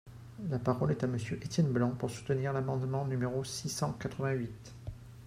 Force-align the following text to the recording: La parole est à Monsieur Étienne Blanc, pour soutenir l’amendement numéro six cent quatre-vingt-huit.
La 0.49 0.57
parole 0.57 0.89
est 0.89 1.03
à 1.03 1.07
Monsieur 1.07 1.37
Étienne 1.45 1.71
Blanc, 1.71 1.91
pour 1.91 2.09
soutenir 2.09 2.53
l’amendement 2.53 3.05
numéro 3.05 3.43
six 3.43 3.69
cent 3.69 3.93
quatre-vingt-huit. 3.93 4.73